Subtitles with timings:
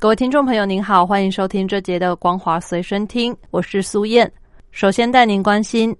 [0.00, 4.30] 各位听众朋友，您好，欢迎收听这节的光华随身听，我是苏燕。
[4.70, 5.94] 首先带您关心，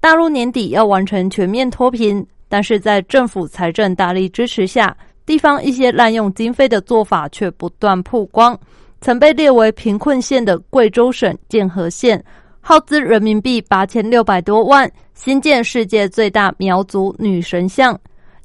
[0.00, 4.96] 大陆年底要完成全面脱贫，但是在政府财政大力支持下，
[5.26, 8.58] 地方一些滥用经费的做法却不断曝光。
[9.02, 12.24] 曾被列为贫困县的贵州省建和县，
[12.58, 18.00] 耗资人民币八千六百多万，新建世界最大苗族女神像。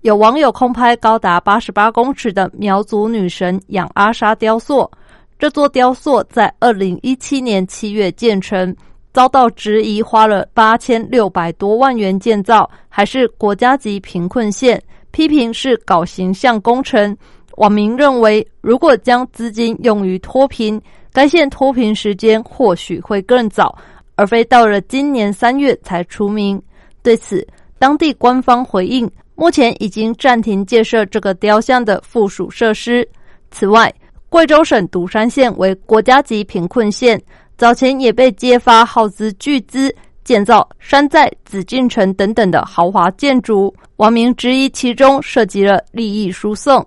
[0.08, 4.90] 有网友空拍高达八十八公尺的苗族女神养阿莎雕塑，
[5.38, 8.74] 这座雕塑在二零一七年七月建成，
[9.12, 17.14] 遭到质疑花了八千六百多万元建造，还是国家级贫困县，批评是搞形象工程。
[17.58, 23.78] 网民认为，如果将资金用于脱贫，该县脱贫时间或许会更早，
[24.16, 26.62] 而非到了今年三月才出名。
[27.04, 27.46] 对此，
[27.78, 29.12] 当地官方回应。
[29.38, 33.08] 目前已经暂停建设这个雕像的附属设施。
[33.52, 33.94] 此外，
[34.30, 37.22] 贵州省独山县为国家级贫困县，
[37.56, 46.84] 早前也被揭发耗资巨资建造山寨紫禁城等等的豪华建筑，网民质疑其中涉及了利益输送。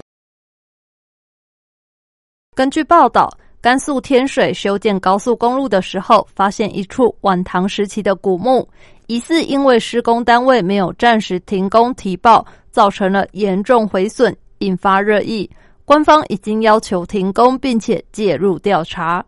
[2.57, 8.69] 根据报道，甘肃天水修建高速公路的时候，发现一处晚唐时期的古墓。
[9.11, 15.51] 疑似因为施工单位没有暂时停工提报，造成了严重毁损，引发热议。
[15.85, 19.25] 官方已经要求停工，并且介入调查。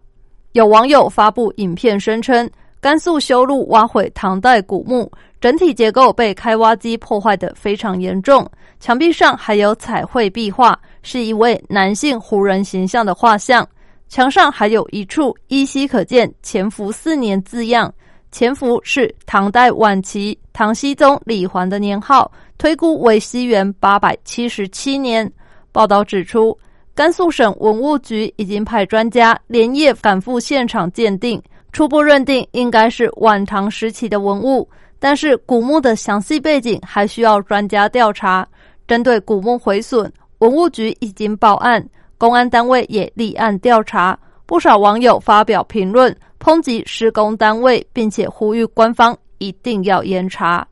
[0.53, 2.49] 有网友发布影片声称，
[2.81, 8.49] 甘肃修路挖毁唐代古墓，整体结构被开挖机破坏的非常严重。
[8.79, 13.69] 墙壁上还有彩绘壁画，是一位男性胡人形象的画像。
[14.07, 17.93] 墙上还有一处依稀可见“潜伏四年”字样。
[18.33, 25.31] 前福是唐代晚期唐僖宗李环的年号，推估为西元八百七十七年。
[25.71, 26.59] 报道指出，
[26.95, 31.41] 甘肃省文物局已经派专家连夜赶赴现场鉴定，
[31.73, 34.67] 初步认定应该是晚唐时期的文物，
[34.99, 38.49] 但是古墓的详细背景还需要专家调查。
[38.89, 44.19] 针对古墓毁损，文物局已经报案，公安单位也立案调查。
[44.53, 46.15] 不少网友发表评论。
[46.39, 50.69] 抨击施工单位，并且呼吁官方一定要严查。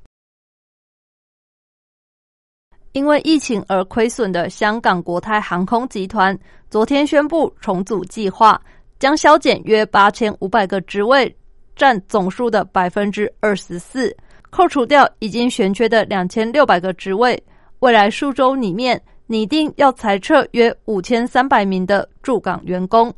[2.93, 8.61] 因为疫情而亏损的香港国泰航空集团，昨天宣布重组计划，
[8.99, 11.35] 将削减约八千五百个职位，
[11.75, 14.15] 占总数的百分之二十四。
[14.51, 17.43] 扣除掉已经悬缺的两千六百个职位，
[17.79, 23.11] 未来数周里面拟定要裁撤约五千三百名的驻港员工。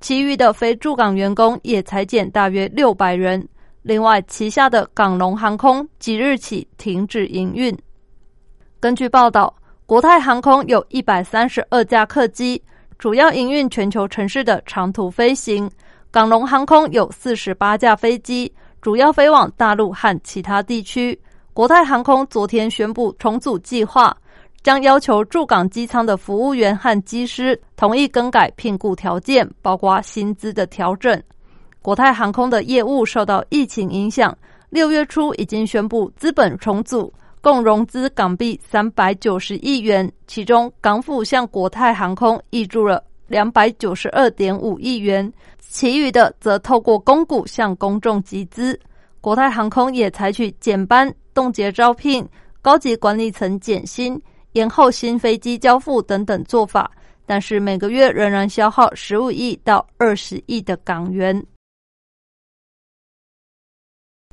[0.00, 3.46] 其余的非驻港员工也裁减大约六百人。
[3.82, 7.76] 另外，旗下的港龙航空即日起停止营运。
[8.80, 9.54] 根据报道，
[9.86, 12.62] 国泰航空有一百三十二架客机，
[12.98, 15.68] 主要营运全球城市的长途飞行；
[16.10, 21.18] 港龙航空有四十八架飞机，主要飞往大陆和其他地区。
[21.54, 24.16] 国泰航空昨天宣布重组计划。
[24.62, 31.22] 将要求驻港机舱的服务员和机师同意更改聘雇条件，包括薪资的调整。
[31.80, 34.36] 国泰航空的业务受到疫情影响，
[34.68, 37.10] 六月初已经宣布资本重组，
[37.40, 48.78] 共融资港币三百九十亿元，其中港府向国泰航空挹注了两百九十二点五亿元，其余的则透过公股向公众集资。
[49.20, 52.28] 国泰航空也采取减班、冻结招聘、
[52.60, 54.20] 高级管理层减薪。
[54.52, 56.90] 延后新飞机交付等等做法，
[57.26, 61.44] 但是每个月仍然消耗十五亿到二十亿的港元。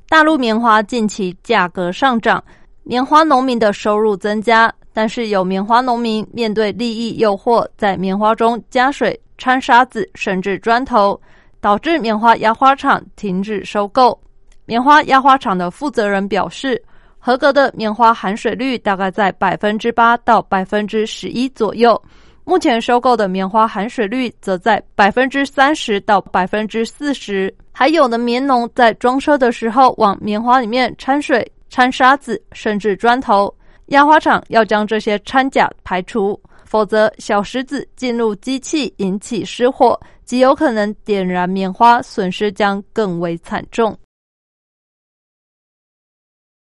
[0.08, 2.44] 大陆棉花近期价格上涨，
[2.84, 11.20] 棉花农民的收入增加，但是有棉花农民面对利益诱惑，在棉花中加水、掺沙子，甚至砖头，
[11.60, 14.18] 导致棉花压花厂停止收购。
[14.66, 16.82] 棉花压花厂的负责人表示。
[17.25, 22.00] 合格的棉花含水率大概在百分之八到百分之十一左右，
[22.44, 27.51] 目前收购的棉花含水率则在百分之三十到百分之四十。
[27.72, 33.51] 还有的棉农在装车的时候往棉花里面掺水、掺沙子，甚至砖头。
[33.88, 43.98] 压花厂要将这些掺假排除，否则小石子进入机器引起失火，极有可能点燃棉花，损失将更为惨重。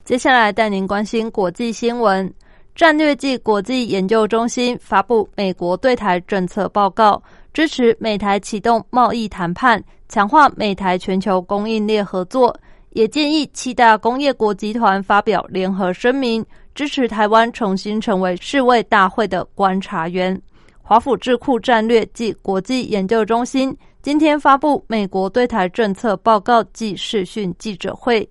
[0.04, 2.32] 接下来带您关心国际新闻。
[2.74, 7.22] 战略暨国际研究中心发布美国对台政策报告，
[7.54, 12.56] 支持美台启动贸易谈判，强化美台全球供应链合作。
[12.92, 16.44] 也建议七大工业国集团发表联合声明，
[16.74, 20.40] 支持台湾重新成为世卫大会的观察员。
[20.82, 28.28] 华府智库战略暨国际研究中心今天发布美国对台政策报告暨视讯记者会。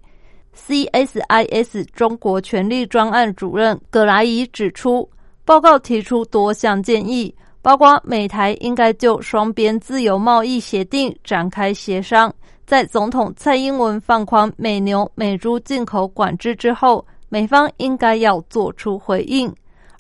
[0.57, 5.09] CSIS 中国权力专案主任葛莱伊指出，
[5.45, 12.33] 报告提出多项建议，包括美台应该就双边自由贸易协定展开协商。
[12.67, 19.53] 在总统蔡英文放宽美牛、美猪进口管制之后，美方应该要做出回应。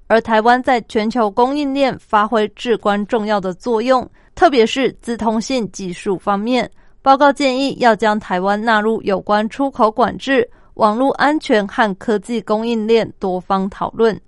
[0.06, 6.68] 而台湾在全球供应链发挥至关重要的作用，特别是自通信技术方面。
[7.02, 14.18] 报告建议要将台湾纳入有关出口管制、网络安全和科技供应链多方讨论。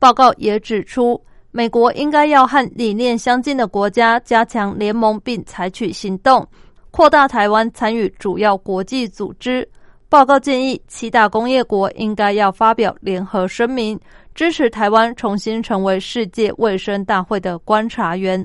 [0.00, 1.20] 报告也指出，
[1.52, 6.46] 美国应该要和理念相近的国家加强联盟，并采取行动。
[6.90, 9.68] 扩大台湾参与主要国际组织。
[10.08, 13.98] 报告建议，七大工业国应该要发表联合声明，
[14.34, 18.44] 支持台湾重新成为世界卫生大会的观察员。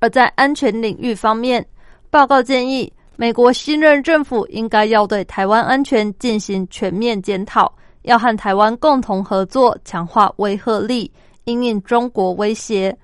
[0.00, 1.64] 而在安全领域方面，
[2.10, 11.10] 报告建议，美国新任政府应该要对台湾安全进行全面检讨，要和台湾共同合作，强化威慑力，
[11.42, 12.96] 应应中国威胁。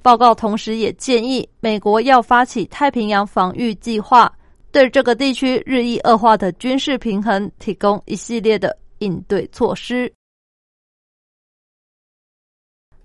[0.00, 4.32] 报告同时也建议美国要发起太平洋防御计划，
[4.72, 10.10] 对这个地区日益恶化的军事平衡提供一系列的应对措施。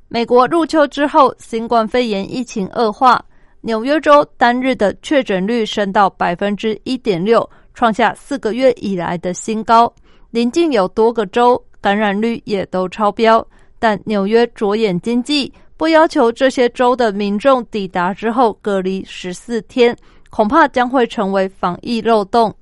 [0.08, 3.22] 美国入秋之后，新冠肺炎疫情恶化，
[3.66, 9.92] 纽约州单日的确诊率升到百分之一点六，创下四个月以来的新高。
[10.32, 13.46] 临近有多个州感染率也都超标，
[13.80, 15.52] 但纽约着眼经济。
[15.78, 19.96] 不要求这些州的民众抵达之后隔离十四天，
[20.30, 22.54] 恐怕将会成为防疫漏洞。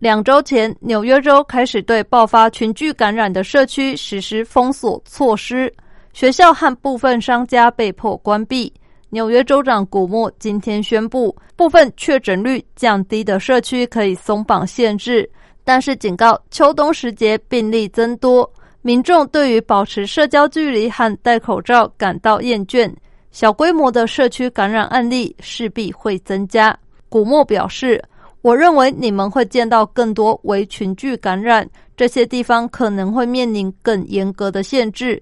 [0.00, 5.72] 两周前，纽约州开始对爆发群聚感染的社区实施封锁措施，
[6.12, 8.72] 学校和部分商家被迫关闭。
[9.12, 15.28] 纽约州长古默今天宣布，部分确诊率降低的社区可以松绑限制，
[15.64, 18.48] 但是警告秋冬时节病例增多。
[18.82, 22.88] 民众对于保持社交距离和戴口罩感到厌倦，
[23.32, 26.78] 小规模的社区感染案例势必会增加。
[27.08, 28.00] 古默表示
[28.42, 35.20] ：“我认为你们会见到更多为群聚感染，这些地方可能会面临更严格的限制。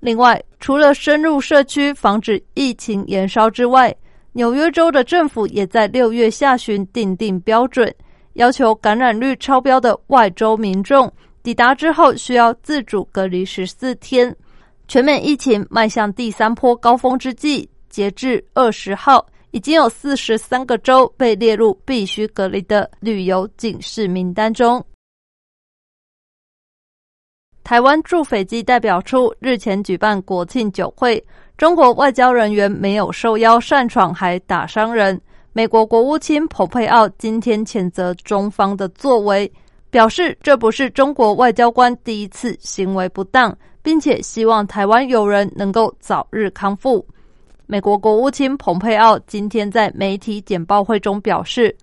[0.00, 3.94] 另外，除了深入社区防止疫情延烧之外，
[4.32, 7.94] 纽约州的政府也在六月下旬订定标准，
[8.34, 11.12] 要求感染率超标的外州民众。”
[11.42, 14.34] 抵达之后需要自主隔离十四天。
[14.86, 24.84] 全美疫情迈向第三波高峰之际，截至二十号，已经有四十三个州被列入必须隔离的旅游警示名单中。
[27.62, 31.22] 台湾驻斐济代表处日前举办国庆酒会，
[31.56, 35.20] 中国外交人员没有受邀擅闯，还打伤人。
[35.52, 39.50] 美国国务卿蓬佩奥今天谴责中方的作为。
[39.92, 43.52] 表示这不是中国外交官第一次行为不当，
[43.82, 47.04] 并且希望台湾友人能够早日康复。
[47.66, 51.76] 美国国务卿蓬佩奥今天在媒体简报会中表示，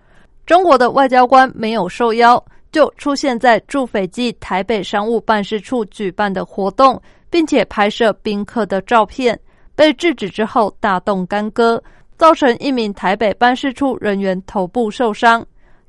[0.45, 2.41] 中国的外交官没有受邀
[2.77, 9.39] 就出现在驻斐济台北商务办事处举办的活动，并且拍摄宾客的照片，
[9.75, 11.81] 被制止之后大动干戈，
[12.19, 15.43] 造成一名台北办事处人员头部受伤。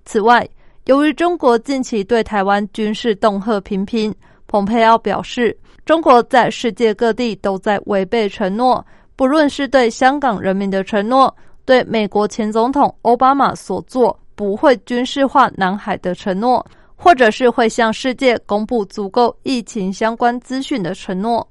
[0.06, 0.48] 此外，
[0.86, 4.14] 由于中国近期对台湾军事恫吓频频，
[4.46, 5.54] 蓬佩奥表示，
[5.84, 8.82] 中国在世界各地都在违背承诺，
[9.14, 16.64] 不论是对香港人民的承诺，对美国前总统奥巴马所做不会军事化南海的承诺，
[16.98, 21.48] 或者是会向世界公布足够疫情相关资讯的承诺。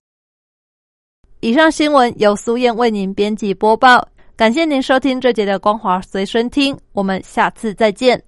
[1.40, 8.22] 以上新闻由苏燕为您编辑播报，感谢您收听这节的光华随身听，我们下次再见。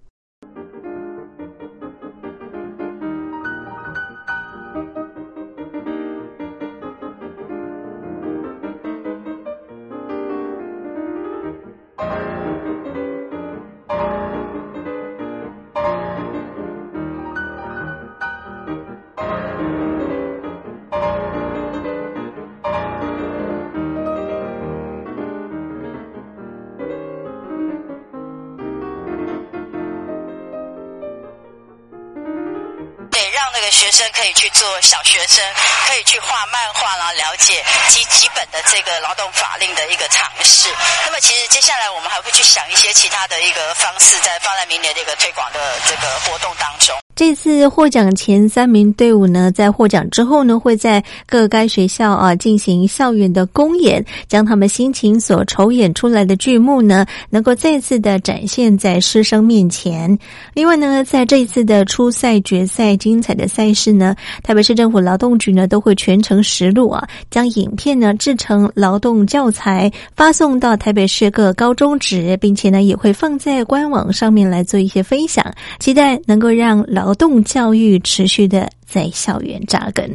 [33.90, 35.44] 学生可以去做小学生，
[35.88, 40.70] 可以去画漫画啦，了解基基本的这个劳动法令的一个尝试。
[41.08, 46.96] 那么，其实接下来我们还会去想一些其他的一个方式，在放在明年的一个推广的这个活动当中。
[47.16, 60.18] 这次获奖前三名队伍呢，在获奖之后呢，会在各该学校啊进行校园的公演，将他们心情所筹演出来的剧目呢，能够再次的展现在师生面前。
[60.54, 75.46] 另外呢，在这一次的初赛、决赛精彩的赛事呢，台北市政府劳动局呢都会全程实录啊，将影片呢制成劳动教材，发送到台北市各高中职，并且呢也会放在官网上面来做一些分享，
[75.80, 80.10] 期待能够让劳动教育持续的在校园扎根。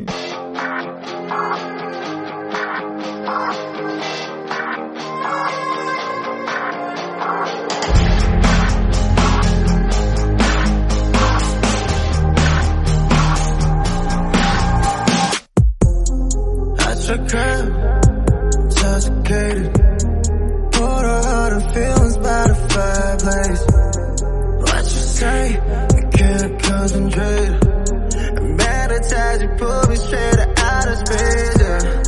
[29.94, 31.60] Me straight out of space.
[31.60, 32.02] Yeah.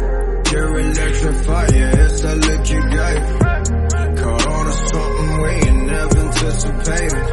[0.52, 2.24] You're electrifying, it's
[2.70, 3.16] you got.
[4.16, 7.25] Caught on to something we ain't never anticipated.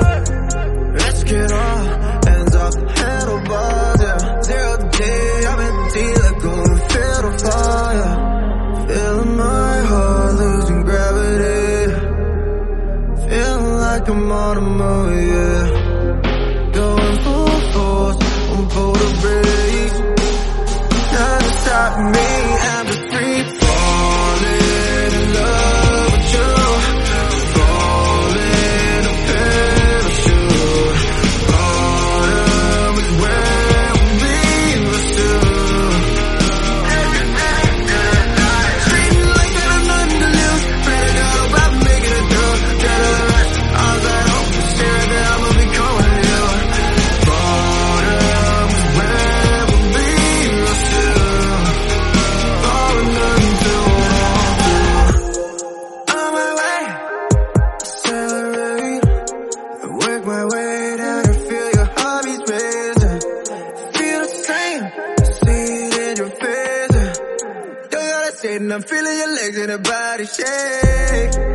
[69.66, 71.53] 海峡两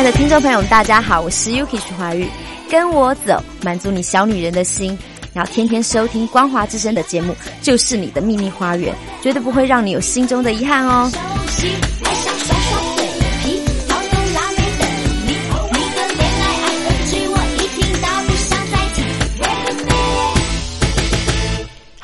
[0.00, 2.26] 爱的听众朋友们，大家好，我是 Yuki 徐怀玉，
[2.70, 4.98] 跟我走，满足你小女人的心。
[5.34, 11.10] 然后天天收听光华之声的节目，就是你的秘密花园，绝对不会让你有心中的遗憾哦。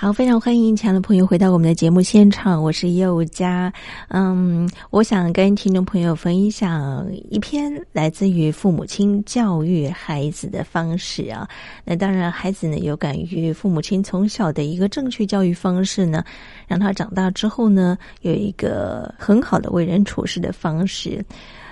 [0.07, 3.73] 好，非常欢迎亲爱的朋友回到我们的节目现场，我是佑佳。
[4.07, 11.49] 嗯，我想跟听众朋友分享一篇来自于父母亲教育孩子的方式啊。
[11.85, 16.23] 那当然，孩子呢有感于父母亲从小的一个正确教育方式呢，
[16.69, 21.21] 让他长大之后呢有一个很好的为人处事的方式。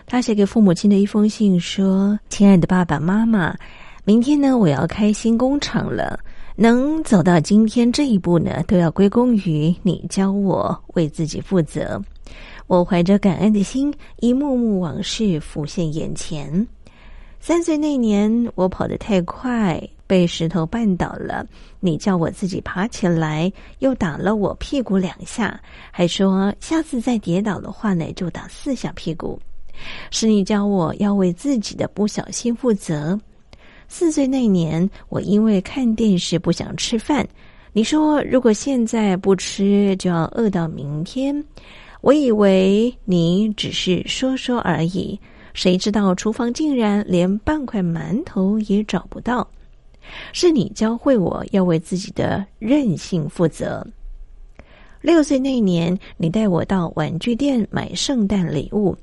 [0.07, 3.55] 他写给父母亲的一封信说：“亲爱的爸爸妈妈，
[4.05, 6.19] 明天呢我要开新工厂了。”
[6.57, 12.01] 能走到今天这一步呢，都要归功于你教我为自己负责。
[12.69, 16.67] 我怀着感恩的心，一幕幕往事浮现眼前。
[17.41, 21.45] 三岁那年，我跑得太快，被石头绊倒了。
[21.81, 29.39] 你叫我自己爬起来，又打了我屁股两下，还说下次再跌倒的话呢，就打四下屁股。
[30.13, 33.19] 是你教我要为自己的不小心负责。
[33.89, 37.27] 四岁那年，我因为看电视不想吃饭，
[37.73, 41.45] 你说如果现在不吃，就要饿到明天。
[42.01, 45.19] 我以为你只是说说而已。
[45.55, 49.49] 谁知道厨房竟然连半块馒头也找不到？
[50.33, 53.87] 是你教会我要为自己的任性负责。
[55.01, 58.97] 六岁那年，你带我到玩具店买圣诞礼物，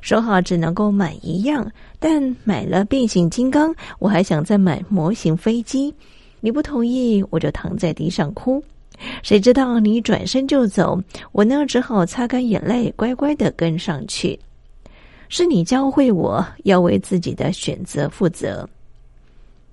[0.00, 5.94] 说好只能够买一样，但买了变形金刚，我还想再买模型飞机，
[6.40, 8.62] 你不同意，我就躺在地上哭。
[9.22, 10.98] 谁知道你转身就走，
[11.32, 14.38] 我呢只好擦干眼泪，乖乖的跟上去。
[15.28, 18.68] 是你教会我要为自己的选择负责。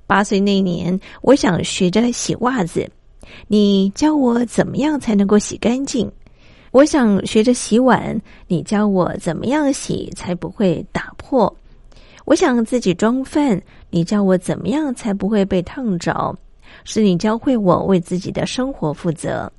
[0.07, 2.89] 八岁那年，我想学着洗袜子，
[3.47, 6.07] 你教我怎么样才能够洗干净；
[6.73, 11.47] 我想学着洗碗，你教我怎么样洗才不会打破；
[12.25, 13.61] 我想自己装饭，
[13.91, 16.35] 你教我怎么样才不会被烫着。
[16.83, 19.51] 是你教会我为自己的生活负责。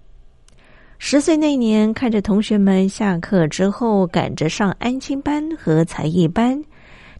[0.98, 6.60] 十岁那年，看着同学们下课之后赶着上安亲班和才艺班，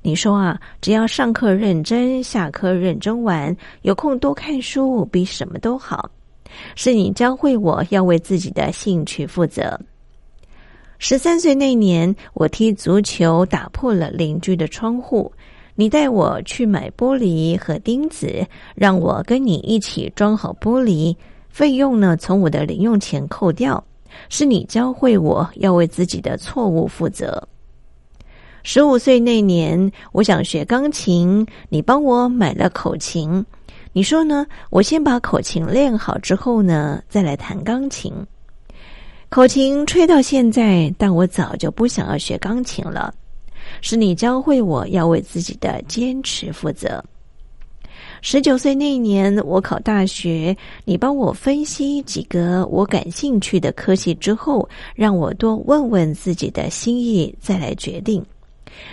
[0.02, 6.10] 你说啊，只要上课认真，下课认真玩，有空多看书，比什么都好。
[6.75, 9.78] 是你教会我要为自己的兴趣负责。
[10.99, 15.30] 十三岁那年，我踢足球打破了邻居的窗户，
[15.75, 21.14] 你带我去买玻璃和钉子，让我跟你一起装好玻璃。
[21.50, 22.16] 费用呢？
[22.16, 23.84] 从我的零用钱扣掉，
[24.28, 27.46] 是你教会我要为自己的错误负责。
[28.62, 33.44] 十五岁那年，我想学钢琴，你帮我买了口琴。
[33.96, 34.44] 你说呢？
[34.70, 38.12] 我先把口琴练好之后呢，再来弹钢琴。
[39.28, 43.14] 口琴吹到现在，但我早就不想要学钢琴了。
[43.80, 47.00] 是你教会我要为自己的坚持负责。
[48.20, 58.24] 十九岁那年，我考大学，你帮我分析几个我感兴趣的科系之后，让我多问问自己的心意，再来决定。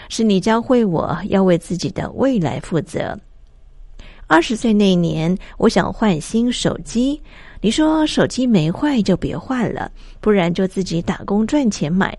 [0.09, 3.17] 是你教会我要为自己的未来负责。
[4.31, 7.21] 二十岁那年，我想换新手机，
[7.59, 9.91] 你说手机没坏就别换了，
[10.21, 12.17] 不然就自己打工赚钱买。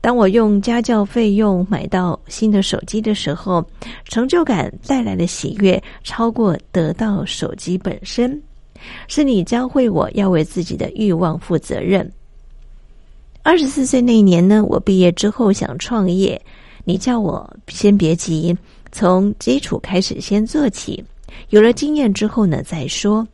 [0.00, 3.62] 当我用家教费用买到新的手机的时候，
[4.06, 8.42] 成就感带来的喜悦超过得到手机本身。
[9.06, 12.10] 是你教会我要为自己的欲望负责任。
[13.42, 16.40] 二十四岁那年呢，我毕业之后想创业，
[16.82, 18.56] 你叫我先别急，
[18.90, 21.04] 从基础开始先做起，
[21.50, 23.26] 有了经验之后呢再说。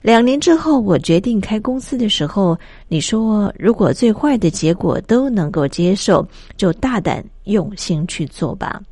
[0.00, 8.82] 两年之后，我决定开公司的时候，你说如果最坏的结果都能够接受，就大胆用心去做吧。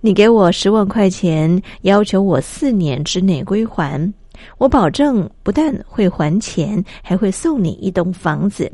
[0.00, 4.12] 你给我十万块钱，要求我四年之内归还，
[4.56, 8.70] 我保证不但会还钱，还会送你一栋房子。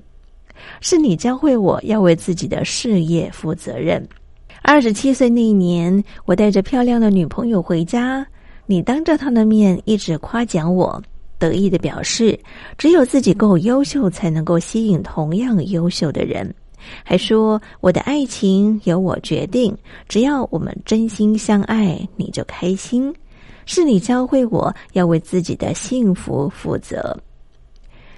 [0.81, 4.07] 是你教会我要为自己的事业负责任。
[4.63, 8.25] 二十七岁那一年，我带着漂亮的女朋友回家，
[8.71, 11.03] 你当着他的面一直夸奖我。
[11.41, 12.39] 得意的表示，
[12.79, 16.55] 只有自己够优秀，才能够吸引同样优秀的人。
[17.03, 19.77] 还说我的爱情由我决定，
[20.09, 23.13] 只要我们真心相爱，你就开心。
[23.67, 27.19] 是你教会我要为自己的幸福负责。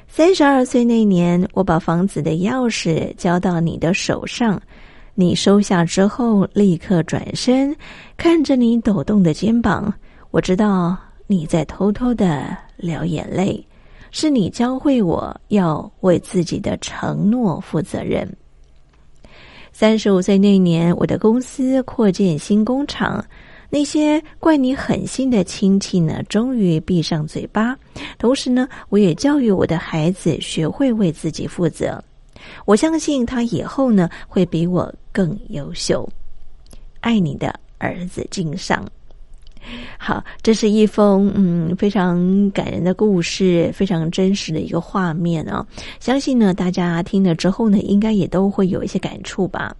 [0.06, 4.60] 三十二岁那年，我把房子的钥匙交到你的手上，
[5.14, 7.74] 你收下之后，立刻转身，
[8.18, 9.90] 看着你抖动的肩膀，
[10.32, 10.96] 我知道
[11.28, 12.56] 你在偷偷的。
[12.78, 13.64] 流眼泪，
[14.10, 18.28] 是你教会我要为自己的承诺负责任。
[19.72, 23.24] 三十五岁那年，我的公司扩建新工厂，
[23.70, 27.78] 那些怪你狠心的亲戚呢，终于闭上嘴巴。
[28.18, 32.02] 同时呢，我也教育我的孩子学会为自己负责。
[32.64, 36.08] 我相信他以后呢，会比我更优秀。
[36.98, 38.84] 爱你的儿子敬上。
[39.98, 45.66] 好，这是一封嗯非常感人的故事，非常真实的一个画面啊！
[46.00, 49.74] 相信呢，大家听了之后呢，应该也都会有一些感触吧。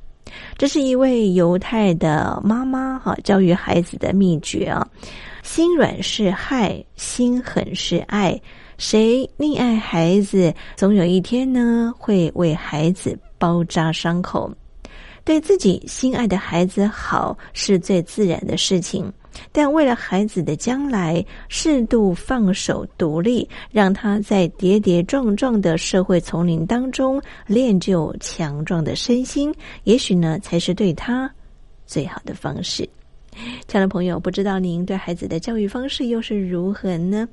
[0.56, 4.86] 这是一位犹太的妈妈哈，教育孩子的秘诀啊：
[5.42, 8.40] 心软是害，心狠是爱。
[8.78, 14.50] 谁溺爱孩子，总有一天呢会为孩子包扎伤口。
[15.24, 19.12] 对自己心爱的孩子好是最自然的事情。
[19.50, 31.30] 但为了孩子的将来，适度放手独立，让他在跌跌撞撞的社会丛林当中练就强壮的身心，也许呢，才是对他
[31.86, 32.88] 最好的方式。
[33.66, 37.26] 亲爱的朋友，不知道您对孩子的教育方式又是如何呢？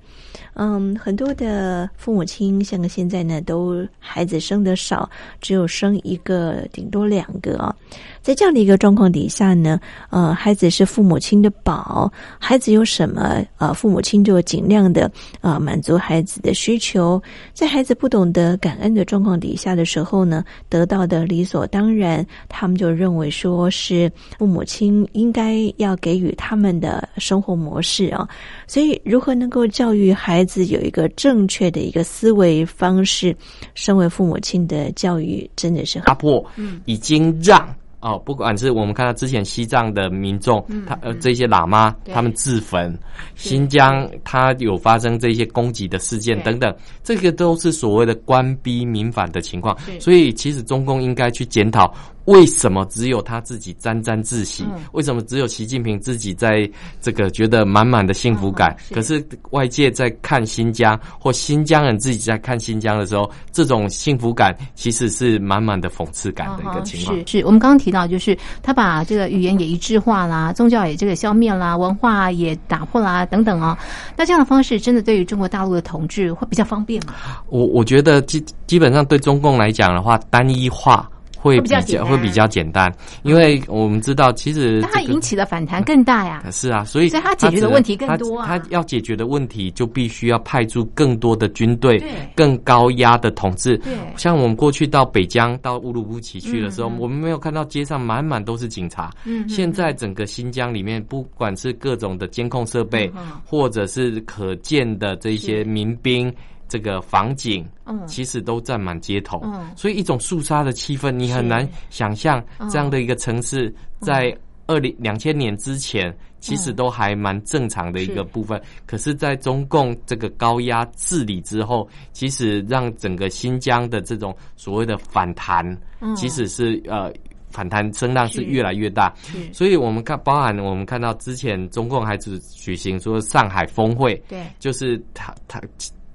[0.54, 5.10] 嗯，很多的父母亲像现在呢，都孩子生的少，
[5.42, 7.76] 只有生一个，顶多两个啊。
[8.21, 9.79] 在这样的一个状况底下呢，
[10.10, 15.10] 呃，孩子是父母亲的宝，孩子有什么，呃，父母亲就尽量的
[15.41, 17.21] 啊满足孩子的需求。
[17.53, 28.27] 在孩子不懂得感恩的状况底下的时候呢，得到的理所当然，他们就认为说是父母亲应该要给予他们的生活模式啊。
[28.67, 33.36] 所以，如何能够教育孩子有一个正确的一个思维方式？
[33.75, 37.67] 身为父母亲的教育真的是打破，嗯，已经让。
[38.02, 42.98] 哦，不管是我们看到之前西藏的民众，他呃这些喇嘛他们自焚，
[43.36, 51.94] 新疆他有发生这些攻击的事件等等，这个都是所谓的官逼民反的情况，所以其实中共应该去检讨。
[52.25, 54.65] 为什么只有他自己沾沾自喜？
[54.91, 56.69] 为什么只有习近平自己在
[57.01, 58.75] 这个觉得满满的幸福感？
[58.93, 67.17] 可是外界在看新疆，或新疆人自己在看新疆的时候，这种幸福感其实是满满的讽刺感的一个情况。
[67.19, 73.75] 是是，我们刚刚提到，就是他把这个语言也一致化啦，宗教也这个消灭啦，文化也打破啦，等等哦。
[74.15, 77.13] 那这样的方式，真的对于中国大陆的统治会比较方便吗？
[77.47, 81.10] 我我觉得基基本上对中共来讲的话，单一化。
[81.41, 86.43] 会比较会比较简单，因为我们知道，其实它引起的反弹更大呀。
[86.52, 88.45] 是啊，所以所以它解决的问题更多啊。
[88.45, 92.04] 它要解决的问题，就必须要派出更多的军队，
[92.36, 93.78] 更高压的统治。
[93.78, 99.10] 对，像我们过去到北疆、到乌鲁木齐去的时候，我们没有看到街上满满都是警察。
[99.23, 103.10] 嗯，现在整个新疆里面，不管是各种的监控设备，
[103.45, 106.34] 或者是可见的这些民兵。
[106.69, 114.34] 这个房景，嗯，其实都占满街头，嗯，所以一种肃杀的气氛，你很难想象这样的一个城市在
[114.67, 118.62] 二零两千年之前，其实都还蛮正常的一个部分。
[118.86, 125.65] 可是，在中共这个高压治理之后，其实让整个新疆的这种所谓的反弹，
[126.01, 126.15] 嗯。
[126.15, 127.12] 其实是呃
[127.49, 129.12] 反弹声浪是越来越大。
[129.51, 135.60] 所以我们看，包含我们看到之前中共还只举行说上海峰会，对，就是他他。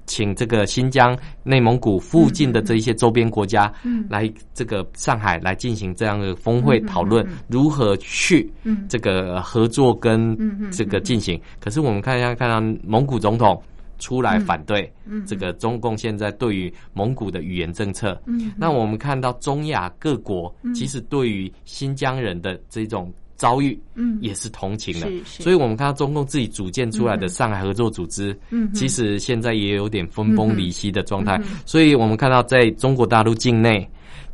[0.06, 4.04] 请这个新疆、内蒙古附近的这一些周边国家，嗯。
[4.08, 8.50] 来这个上海来进行这样的峰会讨论，如何去
[8.88, 10.36] 这个合作跟
[10.70, 11.40] 这个进行。
[11.58, 13.60] 可是我们看一下，看到蒙古总统
[13.98, 14.92] 出来反对
[15.26, 18.20] 这个中共现在对于蒙古的语言政策。
[18.26, 23.12] 嗯那我们看到中亚各国其实对于新疆人的这种。
[23.36, 33.88] 遭遇，嗯，也是同情的，所以我们看到中共自己组建出来的上海合作组织，嗯，其实现在也有点分崩离析的状态，所以我们看到在中国大陆境内。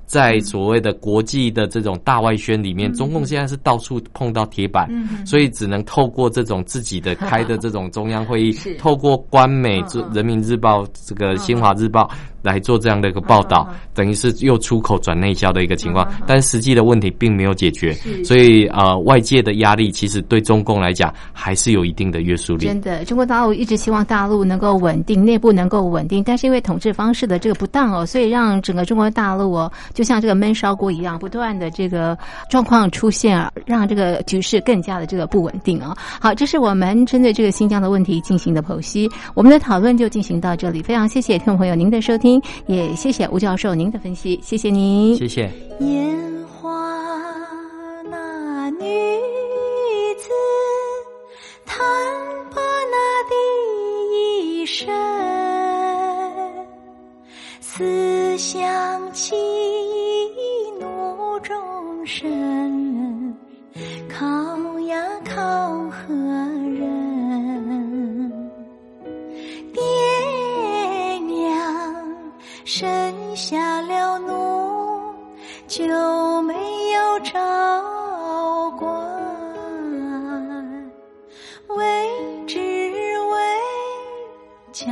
[0.07, 4.91] 在所谓的国际的这种大外宣里面，中共现在是到处碰到铁板，
[5.25, 9.81] 所以只能透过这种自己的开的这种中央会议， 透过官媒、
[10.13, 12.11] 人民日报、这个新华日报
[12.43, 16.07] 来做这样的一个报道，等于是又出口转内销的一个情况。
[16.27, 17.93] 但实际的问题并没有解决，
[18.25, 22.67] 所以呃，外界的压力其实对中共来讲还是有一定的约束力。
[22.67, 29.71] 真的，中国大陆一直希望大陆能够稳定，内部能够稳定，但是因为统治方式的这个不当哦，所以让整个中国大陆哦。
[29.95, 32.17] 就像这个闷烧锅一样，不断的这个
[32.51, 35.97] 状况出现，让这个局势更加的这个不稳定啊。
[36.21, 40.83] 好，这是我们针对这个新疆的问题进行的剖析，我们的讨论就进行到这里。
[40.83, 42.30] 非常谢谢听众朋友您的收听，
[42.67, 45.51] 也谢谢吴教授您的分析，谢谢您，谢谢。
[45.81, 46.71] 烟花
[48.11, 48.85] 那女
[50.19, 50.29] 子，
[51.65, 51.79] 弹
[52.55, 52.97] 罢那
[53.31, 53.35] 第
[54.61, 54.87] 一声。
[57.63, 59.35] 思想起
[60.79, 61.57] 怒众
[62.05, 63.35] 生，
[64.09, 64.19] 靠
[64.81, 65.90] 呀靠
[72.73, 75.13] 生下了奴，
[75.67, 75.83] 就
[76.43, 76.55] 没
[76.93, 78.89] 有照管，
[81.67, 81.85] 为
[82.47, 83.37] 只为
[84.71, 84.87] 家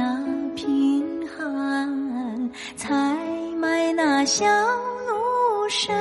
[0.56, 2.50] 贫寒。
[2.76, 3.14] 才
[3.60, 4.44] 买那小
[5.06, 5.94] 奴身，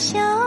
[0.00, 0.39] 笑。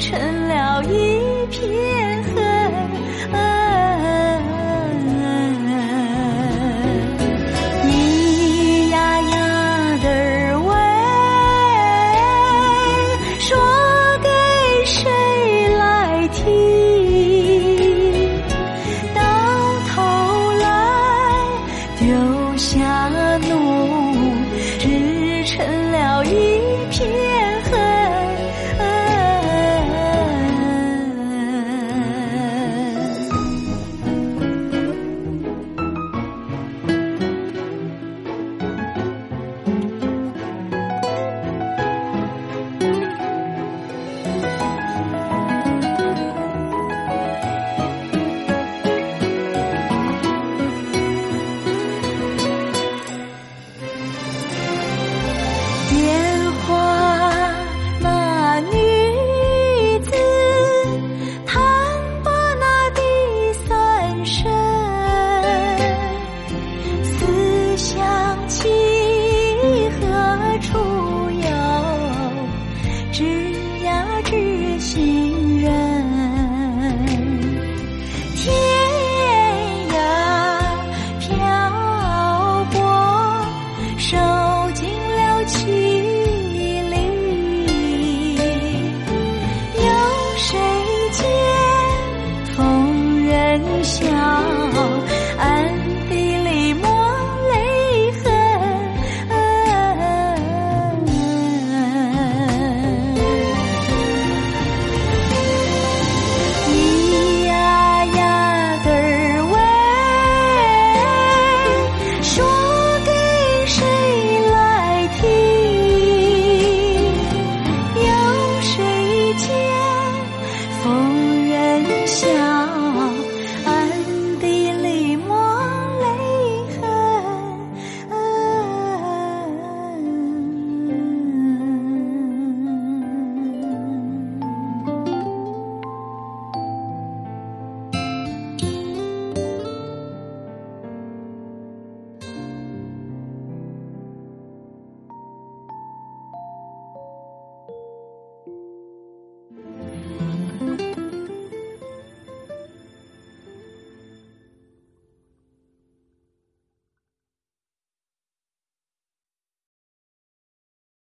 [0.00, 1.99] 成了一片